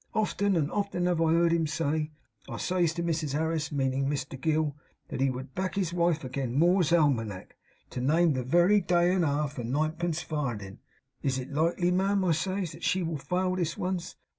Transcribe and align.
Often 0.15 0.55
and 0.55 0.71
often 0.71 1.05
have 1.05 1.21
I 1.21 1.31
heerd 1.31 1.51
him 1.51 1.67
say," 1.67 2.09
I 2.49 2.57
says 2.57 2.91
to 2.95 3.03
Mrs 3.03 3.33
Harris, 3.33 3.71
meaning 3.71 4.07
Mr 4.07 4.41
Gill, 4.41 4.75
"that 5.09 5.21
he 5.21 5.29
would 5.29 5.53
back 5.53 5.75
his 5.75 5.93
wife 5.93 6.25
agen 6.25 6.55
Moore's 6.57 6.91
almanack, 6.91 7.55
to 7.91 8.01
name 8.01 8.33
the 8.33 8.41
very 8.41 8.79
day 8.81 9.13
and 9.13 9.23
hour, 9.23 9.47
for 9.47 9.63
ninepence 9.63 10.23
farden. 10.23 10.79
IS 11.21 11.37
it 11.37 11.53
likely, 11.53 11.91
ma'am," 11.91 12.25
I 12.25 12.31
says, 12.31 12.73
"as 12.73 12.83
she 12.83 13.03
will 13.03 13.19
fail 13.19 13.55
this 13.57 13.77
once?" 13.77 14.15